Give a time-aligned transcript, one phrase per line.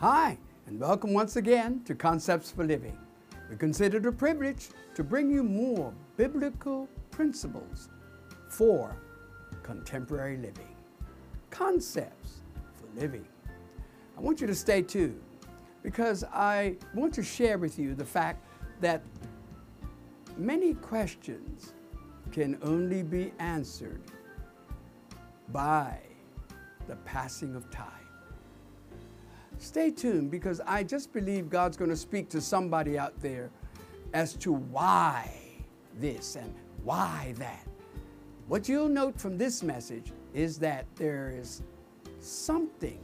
[0.00, 2.98] Hi, and welcome once again to Concepts for Living.
[3.48, 7.88] We consider it a privilege to bring you more biblical principles
[8.50, 8.94] for
[9.62, 10.76] contemporary living.
[11.48, 12.42] Concepts
[12.74, 13.26] for living.
[14.18, 15.22] I want you to stay tuned
[15.82, 18.44] because I want to share with you the fact
[18.82, 19.02] that
[20.36, 21.72] many questions
[22.32, 24.02] can only be answered
[25.54, 25.98] by
[26.86, 28.05] the passing of time.
[29.58, 33.50] Stay tuned because I just believe God's going to speak to somebody out there
[34.12, 35.30] as to why
[35.98, 37.66] this and why that.
[38.48, 41.62] What you'll note from this message is that there is
[42.20, 43.00] something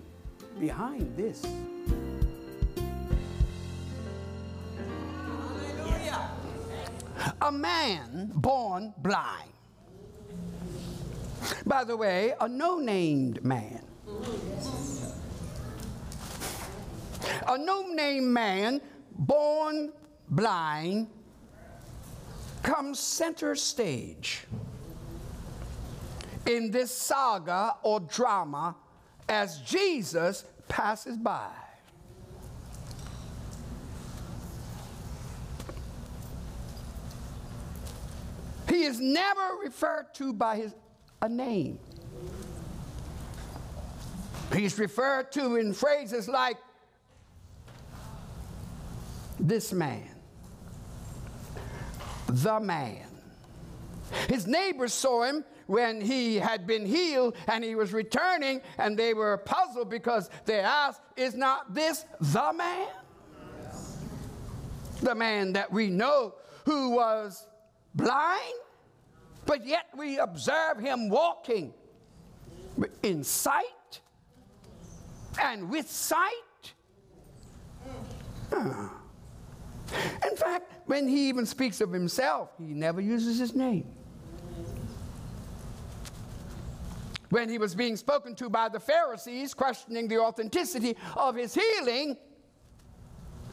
[0.60, 1.44] behind this.
[7.40, 9.50] A man born blind.
[11.66, 13.82] By the way, a no named man.
[17.46, 18.80] A no name man
[19.12, 19.92] born
[20.28, 21.08] blind
[22.62, 24.44] comes center stage
[26.46, 28.76] in this saga or drama
[29.28, 31.50] as Jesus passes by.
[38.68, 40.74] He is never referred to by his
[41.20, 41.78] a name.
[44.52, 46.56] He's referred to in phrases like
[49.42, 50.08] this man,
[52.28, 53.06] the man.
[54.28, 59.14] His neighbors saw him when he had been healed and he was returning, and they
[59.14, 62.88] were puzzled because they asked, Is not this the man?
[65.02, 66.34] The man that we know
[66.64, 67.46] who was
[67.94, 68.54] blind,
[69.44, 71.74] but yet we observe him walking
[73.02, 74.00] in sight
[75.40, 76.28] and with sight.
[78.52, 79.01] Hmm.
[80.28, 83.86] In fact, when he even speaks of himself, he never uses his name.
[87.30, 92.16] When he was being spoken to by the Pharisees, questioning the authenticity of his healing,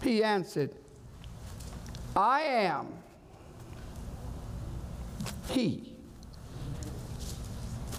[0.04, 0.76] he answered,
[2.16, 2.88] I am
[5.50, 5.96] he.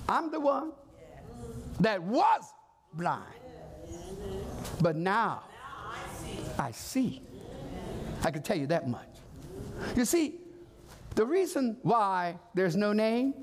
[0.09, 0.73] I'm the one
[1.79, 2.43] that was
[2.93, 3.25] blind,
[4.81, 5.45] but now
[6.59, 7.23] I see.
[8.23, 9.09] I can tell you that much.
[9.97, 10.37] You see,
[11.15, 13.35] the reason why there's no name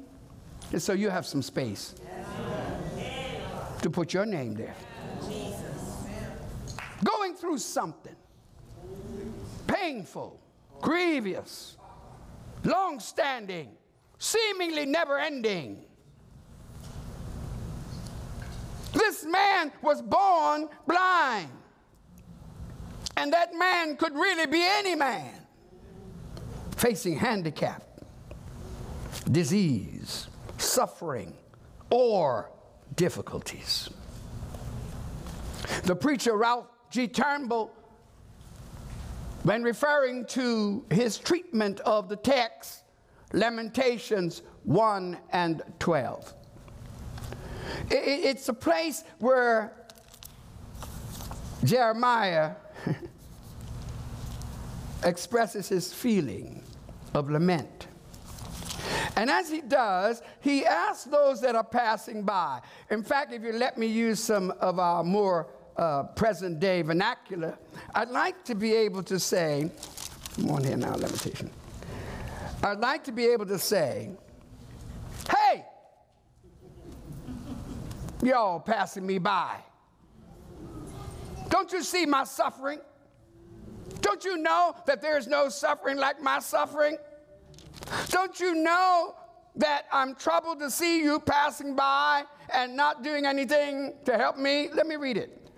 [0.71, 1.95] is so you have some space
[3.81, 4.75] to put your name there.
[7.03, 8.15] Going through something
[9.67, 10.39] painful,
[10.81, 11.77] grievous,
[12.63, 13.69] long standing,
[14.17, 15.83] seemingly never ending.
[18.94, 21.49] This man was born blind.
[23.17, 25.33] And that man could really be any man
[26.78, 27.83] facing handicap,
[29.31, 30.28] disease,
[30.59, 31.33] suffering,
[31.89, 32.51] or
[32.95, 33.89] difficulties.
[35.83, 37.07] The preacher Ralph G.
[37.07, 37.72] Turnbull,
[39.41, 42.83] when referring to his treatment of the text,
[43.33, 46.33] Lamentations 1 and 12.
[47.89, 49.73] It's a place where
[51.63, 52.51] Jeremiah
[55.03, 56.63] expresses his feeling
[57.13, 57.87] of lament.
[59.15, 62.61] And as he does, he asks those that are passing by.
[62.91, 67.57] In fact, if you let me use some of our more uh, present day vernacular,
[67.95, 69.71] I'd like to be able to say,
[70.35, 71.49] come on here now, lamentation.
[72.63, 74.11] I'd like to be able to say,
[75.29, 75.65] hey,
[78.21, 79.57] y'all passing me by.
[81.49, 82.79] Don't you see my suffering?
[84.07, 86.97] Don't you know that there is no suffering like my suffering?
[88.07, 89.16] Don't you know
[89.57, 92.23] that I'm troubled to see you passing by
[92.53, 94.69] and not doing anything to help me?
[94.74, 95.51] Let me read it.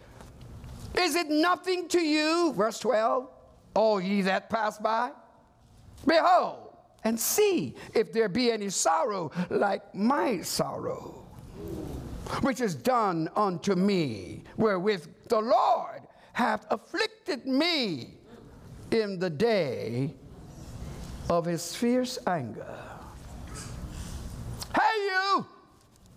[0.98, 3.30] Is it nothing to you, verse 12,
[3.76, 5.12] all ye that pass by?
[6.08, 11.24] Behold, and see if there be any sorrow like my sorrow,
[12.42, 16.02] which is done unto me, wherewith the Lord
[16.34, 18.16] hath afflicted me
[18.92, 20.14] in the day
[21.30, 22.66] of his fierce anger.
[24.74, 25.46] Hey, you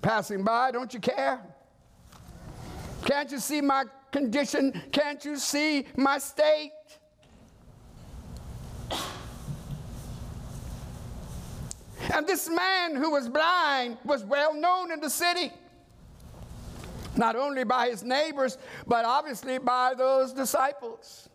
[0.00, 1.40] passing by, don't you care?
[3.04, 4.80] Can't you see my condition?
[4.92, 6.70] Can't you see my state?
[12.14, 15.52] And this man who was blind was well known in the city.
[17.16, 21.28] not only by his neighbors, but obviously by those disciples.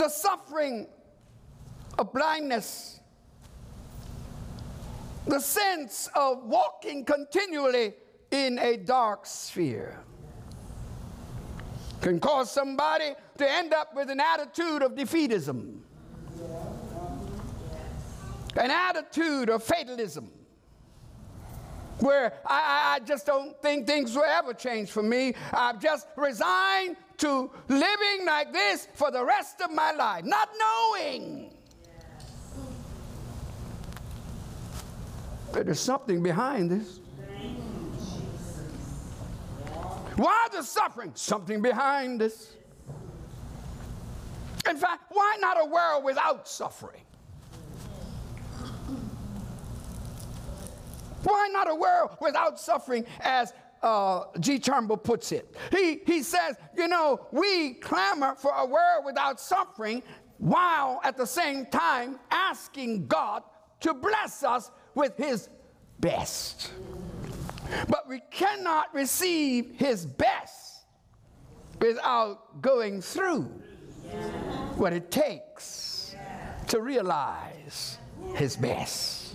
[0.00, 0.86] The suffering
[1.98, 3.00] of blindness,
[5.26, 7.92] the sense of walking continually
[8.30, 10.00] in a dark sphere.
[12.00, 15.80] Can cause somebody to end up with an attitude of defeatism,
[18.56, 20.30] an attitude of fatalism.
[21.98, 25.34] Where I, I, just don't think things will ever change for me.
[25.52, 31.50] I've just resigned to living like this for the rest of my life, not knowing
[35.52, 37.00] that there's something behind this.
[40.16, 41.12] Why the suffering?
[41.14, 42.56] Something behind this.
[44.68, 47.02] In fact, why not a world without suffering?
[51.22, 54.58] Why not a world without suffering, as uh, G.
[54.58, 55.54] Turnbull puts it?
[55.70, 60.02] He, he says, you know, we clamor for a world without suffering
[60.38, 63.42] while at the same time asking God
[63.80, 65.48] to bless us with His
[66.00, 66.72] best.
[67.88, 70.84] But we cannot receive His best
[71.80, 73.42] without going through
[74.76, 76.14] what it takes
[76.68, 77.98] to realize
[78.34, 79.34] His best.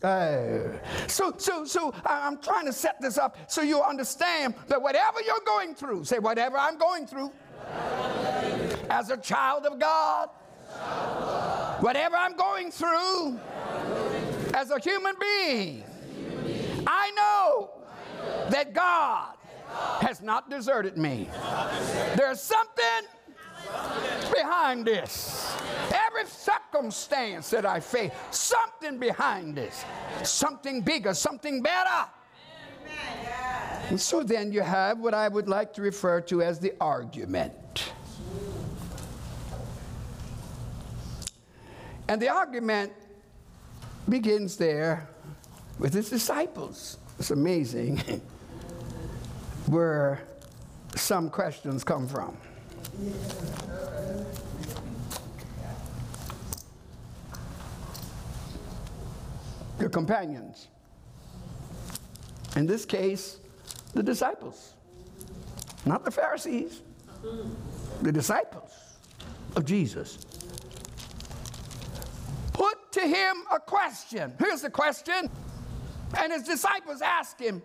[0.00, 5.44] So, so, so I'm trying to set this up so you understand that whatever you're
[5.44, 7.30] going through, say, whatever I'm going through,
[8.88, 10.30] as a child of God,
[11.80, 13.38] whatever I'm going through,
[14.54, 15.84] as a human being,
[16.86, 17.70] I know
[18.48, 19.34] that God
[20.00, 21.28] has not deserted me.
[22.16, 23.06] There's something
[24.32, 25.56] behind this.
[25.92, 29.84] Every circumstance that I face, something behind this,
[30.22, 32.08] something bigger, something better.
[33.88, 37.92] And so then you have what I would like to refer to as the argument.
[42.08, 42.92] And the argument
[44.08, 45.08] begins there
[45.78, 46.98] with his disciples.
[47.18, 47.98] It's amazing
[49.66, 50.20] where
[50.96, 52.36] some questions come from.
[59.78, 60.68] Your companions.
[62.56, 63.38] In this case,
[63.94, 64.74] the disciples,
[65.86, 66.82] not the Pharisees,
[68.02, 68.72] the disciples
[69.56, 70.18] of Jesus.
[72.52, 74.34] Put to him a question.
[74.38, 75.30] Here's the question.
[76.18, 77.62] And his disciples asked him,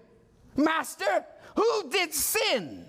[0.55, 2.85] Master, who did sin?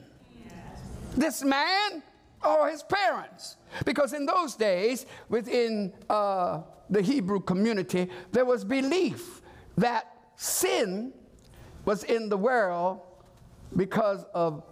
[1.17, 2.03] This man
[2.45, 3.57] or his parents.
[3.85, 9.43] Because in those days, within uh, the Hebrew community, there was belief
[9.77, 11.13] that sin
[11.85, 13.01] was in the world
[13.77, 14.63] because of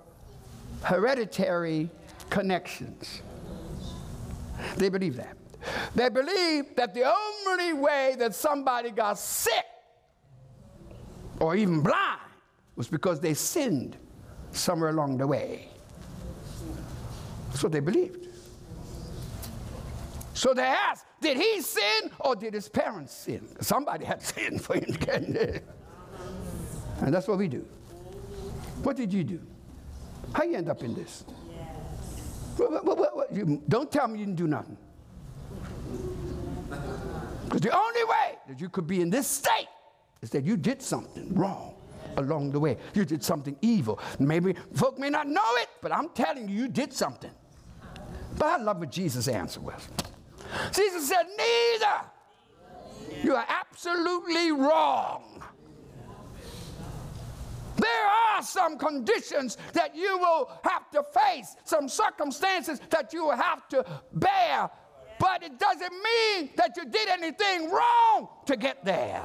[0.83, 1.91] hereditary
[2.31, 3.23] connections.
[4.77, 5.37] They believe that.
[5.95, 9.65] They believe that the only way that somebody got sick
[11.41, 12.21] or even blind
[12.77, 13.97] was because they sinned
[14.51, 15.69] somewhere along the way.
[17.55, 18.27] That's what they believed.
[20.33, 23.47] So they asked, did he sin or did his parents sin?
[23.61, 24.97] Somebody had sinned for him.
[27.01, 27.65] And that's what we do.
[28.83, 29.41] What did you do?
[30.33, 31.25] How you end up in this?
[32.57, 34.77] What, what, what, you, don't tell me you didn't do nothing.
[37.45, 39.69] Because the only way that you could be in this state
[40.23, 41.77] is that you did something wrong
[42.17, 42.79] along the way.
[42.95, 44.01] You did something evil.
[44.19, 47.31] Maybe folk may not know it, but I'm telling you, you did something.
[48.37, 49.89] But I love what Jesus' answer was.
[50.73, 52.01] Jesus said, Neither.
[53.23, 55.43] You are absolutely wrong.
[57.77, 63.37] There are some conditions that you will have to face, some circumstances that you will
[63.37, 64.71] have to bear,
[65.19, 69.23] but it doesn't mean that you did anything wrong to get there.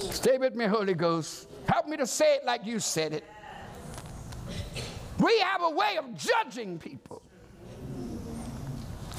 [0.00, 1.48] Stay with me, Holy Ghost.
[1.68, 3.24] Help me to say it like you said it.
[5.18, 7.22] We have a way of judging people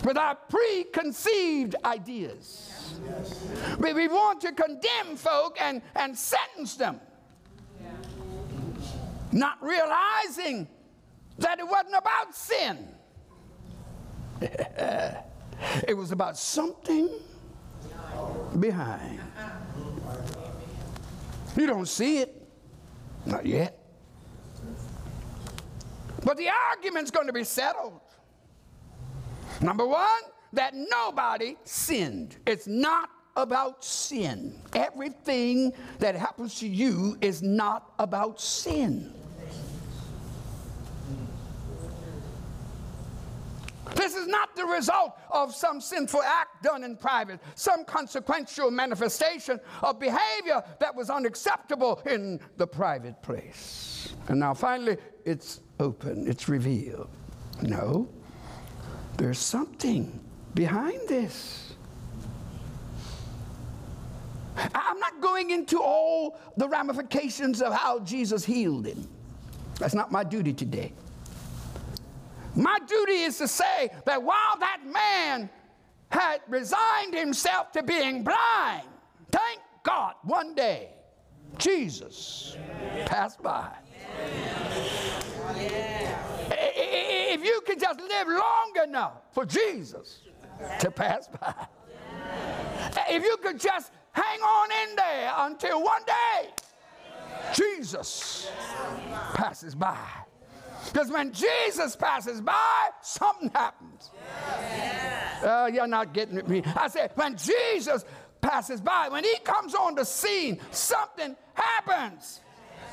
[0.03, 2.99] with our preconceived ideas.
[3.79, 6.99] We, we want to condemn folk and, and sentence them,
[9.31, 10.67] not realizing
[11.39, 12.87] that it wasn't about sin.
[14.41, 17.09] it was about something
[18.59, 19.19] behind.
[21.55, 22.47] You don't see it,
[23.25, 23.86] not yet.
[26.27, 28.01] But the argument's going to be settled.
[29.61, 32.35] Number one, that nobody sinned.
[32.45, 34.59] It's not about sin.
[34.73, 39.13] Everything that happens to you is not about sin.
[43.95, 49.61] This is not the result of some sinful act done in private, some consequential manifestation
[49.81, 54.13] of behavior that was unacceptable in the private place.
[54.27, 57.09] And now finally, it's open, it's revealed.
[57.61, 58.07] No,
[59.17, 60.19] there's something
[60.53, 61.73] behind this.
[64.73, 69.07] I'm not going into all the ramifications of how Jesus healed him.
[69.79, 70.93] That's not my duty today.
[72.55, 75.49] My duty is to say that while that man
[76.09, 78.87] had resigned himself to being blind,
[79.31, 80.89] thank God one day
[81.59, 82.57] Jesus
[83.05, 83.69] passed by.
[86.49, 90.19] If you could just live long enough for Jesus
[90.79, 91.67] to pass by,
[93.09, 96.49] if you could just hang on in there until one day
[97.53, 98.49] Jesus
[99.33, 99.97] passes by.
[100.85, 104.11] Because when Jesus passes by, something happens.
[105.43, 106.63] Uh, you're not getting me.
[106.75, 108.05] I said, when Jesus
[108.41, 112.41] passes by, when he comes on the scene, something happens.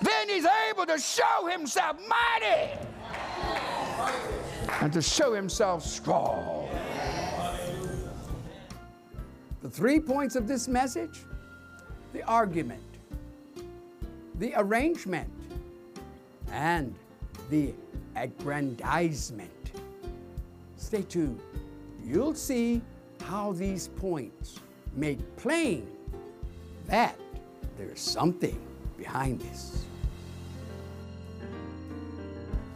[0.02, 2.72] Then he's able to show himself mighty
[4.80, 6.68] and to show himself strong.
[9.62, 11.20] The three points of this message
[12.12, 12.82] the argument,
[14.38, 15.28] the arrangement,
[16.52, 16.94] and
[17.50, 17.74] the
[18.14, 19.50] aggrandizement.
[20.76, 21.40] Stay tuned.
[22.04, 22.82] You'll see
[23.22, 24.60] how these points
[24.94, 25.88] make plain
[26.86, 27.18] that
[27.76, 28.60] there's something
[29.04, 29.84] behind this.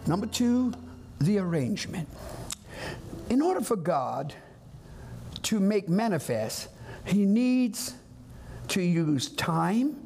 [0.07, 0.73] Number two,
[1.21, 2.09] the arrangement.
[3.31, 4.35] In order for God
[5.43, 6.69] to make manifest,
[7.05, 7.95] He needs
[8.69, 9.97] to use time,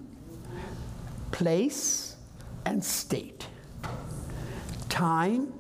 [1.33, 2.17] place,
[2.65, 3.47] and state
[4.93, 5.53] time,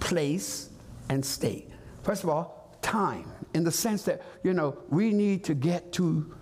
[0.00, 0.68] place,
[1.08, 1.70] and state.
[2.02, 6.34] First of all, time, in the sense that, you know, we need to get to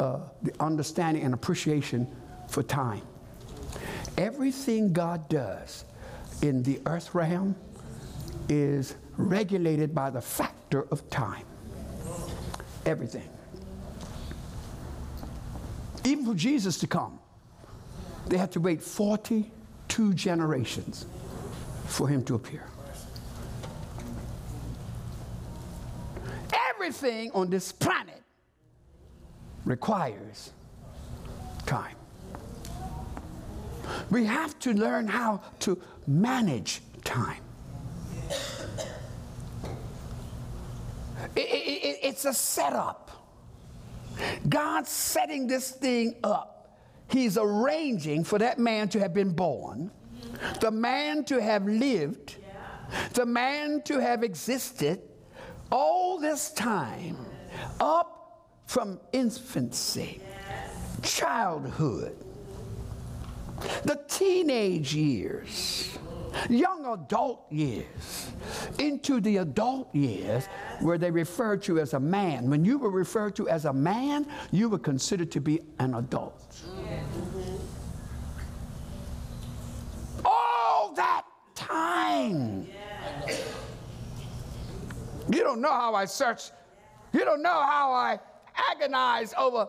[0.00, 2.08] uh, the understanding and appreciation
[2.48, 3.02] for time.
[4.18, 5.84] Everything God does
[6.42, 7.56] in the earth realm
[8.48, 11.44] is regulated by the factor of time.
[12.84, 13.28] Everything.
[16.04, 17.18] Even for Jesus to come,
[18.26, 21.06] they had to wait 42 generations
[21.86, 22.64] for him to appear.
[26.70, 28.22] Everything on this planet
[29.64, 30.52] requires
[31.66, 31.96] time.
[34.12, 37.42] We have to learn how to manage time.
[41.34, 43.10] It, it, it's a setup.
[44.48, 46.78] God's setting this thing up.
[47.10, 49.90] He's arranging for that man to have been born
[50.60, 52.36] the man to have lived,
[53.14, 55.00] the man to have existed
[55.70, 57.16] all this time
[57.80, 60.20] up from infancy,
[61.02, 62.16] childhood,
[63.84, 65.98] the teenage years,
[66.48, 68.32] young adult years,
[68.78, 70.46] into the adult years
[70.80, 72.48] where they refer to as a man.
[72.48, 76.56] When you were referred to as a man, you were considered to be an adult.
[80.24, 82.66] All that time.
[85.30, 86.50] You don't know how I search.
[87.12, 88.18] You don't know how I
[88.70, 89.68] agonize over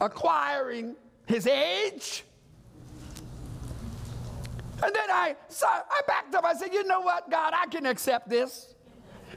[0.00, 0.96] acquiring
[1.26, 2.24] his age.
[4.84, 6.44] And then I, so I backed up.
[6.44, 8.74] I said, you know what, God, I can accept this.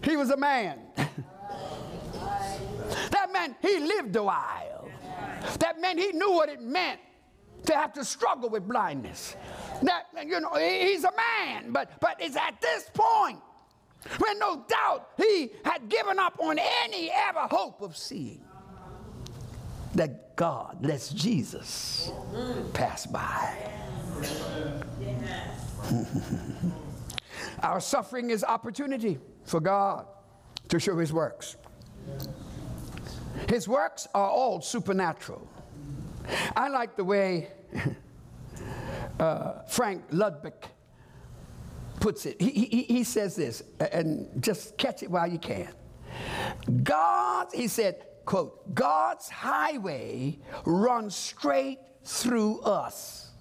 [0.04, 0.80] He was a man.
[3.12, 4.90] that meant he lived a while.
[5.60, 7.00] That meant he knew what it meant
[7.66, 9.36] to have to struggle with blindness.
[9.84, 13.40] That, you know, he's a man, but, but it's at this point
[14.20, 18.44] when no doubt he had given up on any ever hope of seeing
[19.96, 22.12] that God lets Jesus
[22.74, 23.58] pass by.
[27.64, 30.06] Our suffering is opportunity for God
[30.70, 31.58] to show his works.
[33.50, 35.48] His works are all supernatural.
[36.56, 37.50] I like the way
[39.20, 40.54] uh, Frank Ludwig
[42.00, 42.42] puts it.
[42.42, 45.70] He, he, he says this, and just catch it while you can.
[46.84, 53.32] God, he said, quote, God's highway runs straight through us.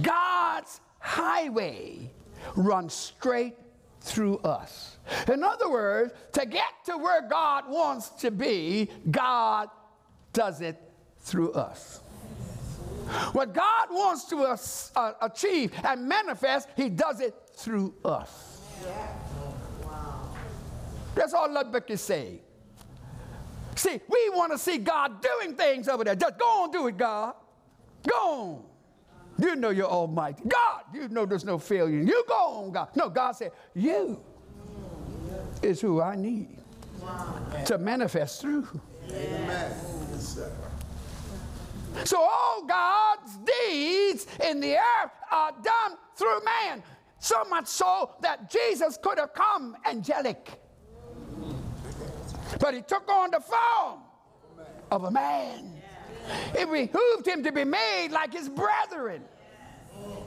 [0.00, 2.10] God's highway
[2.56, 3.56] runs straight
[4.00, 4.96] through us.
[5.32, 9.68] In other words, to get to where God wants to be, God
[10.32, 10.80] does it
[11.18, 12.00] through us.
[13.32, 18.60] What God wants to uh, achieve and manifest, He does it through us.
[21.14, 22.40] That's all Laubach is saying.
[23.74, 26.14] See, we want to see God doing things over there.
[26.14, 27.34] Just go on, do it, God.
[28.08, 28.64] Go on.
[29.38, 30.42] You know you're almighty.
[30.46, 32.00] God, you know there's no failure.
[32.00, 32.88] You go on, God.
[32.94, 34.22] No, God said, You
[35.62, 36.58] is who I need
[37.00, 37.34] wow.
[37.66, 38.68] to manifest through.
[39.10, 39.72] Amen.
[42.04, 46.82] So all God's deeds in the earth are done through man.
[47.18, 50.50] So much so that Jesus could have come angelic.
[52.58, 54.00] But he took on the form
[54.90, 55.81] of a man.
[56.54, 59.22] It behooved him to be made like his brethren.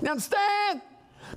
[0.01, 0.81] You understand?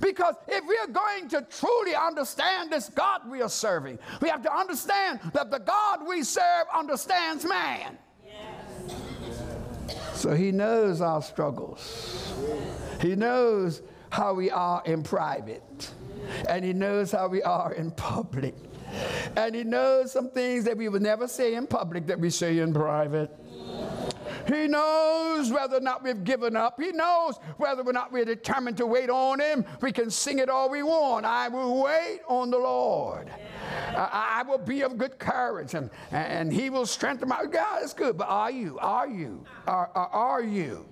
[0.01, 4.43] Because if we are going to truly understand this God we are serving, we have
[4.43, 7.97] to understand that the God we serve understands man.
[10.13, 12.33] So he knows our struggles.
[13.01, 15.89] He knows how we are in private,
[16.47, 18.55] and he knows how we are in public.
[19.35, 22.59] And he knows some things that we would never say in public that we say
[22.59, 23.31] in private.
[24.49, 26.81] He knows whether or not we've given up.
[26.81, 29.63] He knows whether or not we're determined to wait on Him.
[29.81, 31.25] We can sing it all we want.
[31.25, 33.29] I will wait on the Lord.
[33.89, 37.45] I, I, will be of good courage and, and He will strengthen my.
[37.45, 38.79] God, it's good, but are you?
[38.79, 39.43] Are you?
[39.67, 40.85] Are, are, you?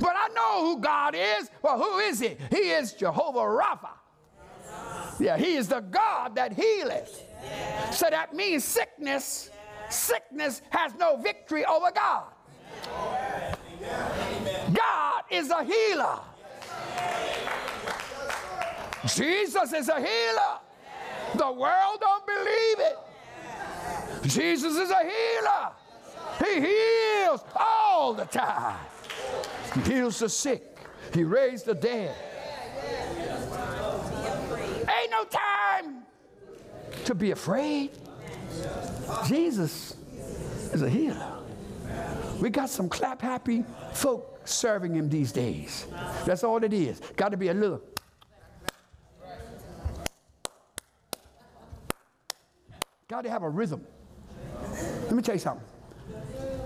[0.00, 1.50] But I know who God is.
[1.62, 2.36] Well, who is He?
[2.50, 3.90] He is Jehovah Rapha.
[5.18, 7.22] Yeah, He is the God that healeth.
[7.90, 9.50] So that means sickness,
[9.90, 12.26] sickness has no victory over God.
[14.74, 16.18] God is a healer.
[19.06, 20.58] Jesus is a healer.
[21.34, 22.98] The world don't believe it.
[24.28, 25.72] Jesus is a healer.
[26.44, 28.78] He heals all the time.
[29.74, 30.78] He heals the sick.
[31.12, 32.14] He raised the dead.
[34.80, 36.02] Ain't no time
[37.04, 37.90] to be afraid.
[39.26, 39.96] Jesus
[40.72, 41.41] is a healer.
[42.40, 45.86] We got some clap happy folk serving him these days.
[46.24, 47.00] That's all it is.
[47.16, 47.80] Got to be a little.
[53.08, 53.86] Got to have a rhythm.
[55.04, 55.66] Let me tell you something.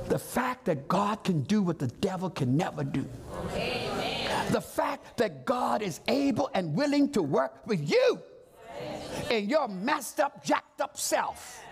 [0.09, 3.05] The fact that God can do what the devil can never do.
[3.53, 4.53] Amen.
[4.53, 8.21] The fact that God is able and willing to work with you
[9.31, 11.63] in your messed up, jacked up self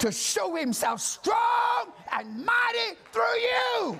[0.00, 3.98] to show himself strong and mighty through you.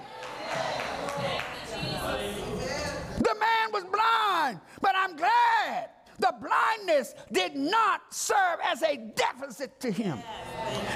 [3.18, 9.78] The man was blind, but I'm glad the blindness did not serve as a deficit
[9.80, 10.18] to him.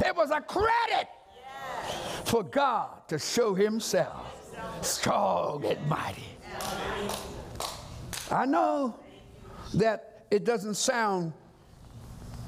[0.05, 1.09] It was a credit
[2.25, 4.37] for God to show himself
[4.83, 6.25] strong and mighty.
[8.31, 8.99] I know
[9.75, 11.33] that it doesn't sound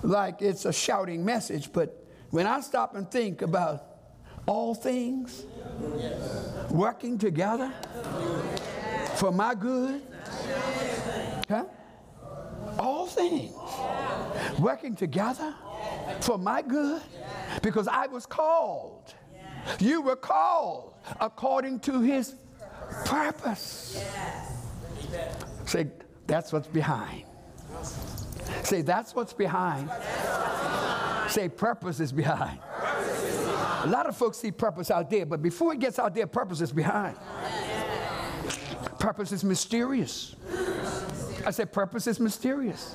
[0.03, 3.85] like it's a shouting message, but when I stop and think about
[4.47, 5.45] all things
[6.71, 7.73] working together
[9.17, 10.03] for my good,
[11.49, 11.65] huh?
[12.79, 13.53] all things
[14.59, 15.55] working together
[16.21, 17.03] for my good
[17.63, 19.15] because I was called.
[19.79, 22.35] You were called according to his
[23.05, 24.03] purpose.
[25.67, 25.89] Say,
[26.27, 27.25] that's what's behind.
[28.63, 29.91] Say, that's what's behind.
[31.29, 32.59] Say, purpose is behind.
[33.85, 36.61] A lot of folks see purpose out there, but before it gets out there, purpose
[36.61, 37.17] is behind.
[38.99, 40.37] Purpose is mysterious.
[41.45, 42.95] I said, purpose is mysterious.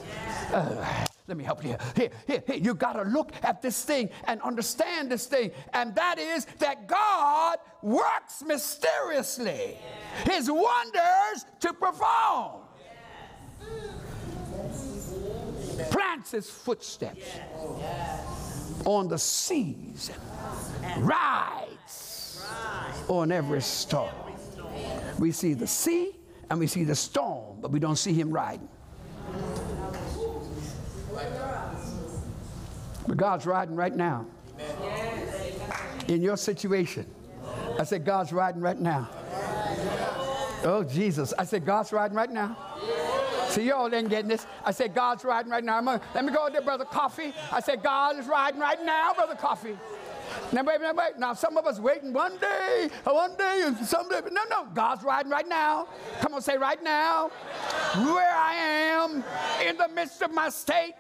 [0.54, 1.76] Uh, let me help you.
[1.96, 2.56] Here, here, here.
[2.56, 5.52] You got to look at this thing and understand this thing.
[5.74, 9.78] And that is that God works mysteriously,
[10.24, 12.62] His wonders to perform.
[16.32, 17.26] His footsteps
[18.86, 20.12] on the seas
[20.98, 22.46] rides
[23.08, 24.14] on every storm.
[25.20, 26.16] We see the sea
[26.50, 28.68] and we see the storm, but we don't see him riding.
[33.08, 34.26] But God's riding right now.
[36.08, 37.06] In your situation.
[37.80, 39.10] I said, God's riding right now.
[40.64, 41.34] Oh, Jesus.
[41.38, 42.58] I said, God's riding right now.
[43.58, 44.46] See, y'all ain't getting this.
[44.64, 45.82] I said, God's riding right now.
[45.82, 47.34] Gonna, let me go there, Brother Coffee.
[47.52, 49.76] I said, God is riding right now, Brother Coffee.
[50.52, 51.18] Now, wait, wait, wait.
[51.18, 54.22] Now, some of us waiting one day, uh, one day, and someday.
[54.32, 54.68] No, no.
[54.76, 55.88] God's riding right now.
[56.20, 57.30] Come on, say right now.
[57.96, 59.24] Where I am,
[59.68, 60.94] in the midst of my state,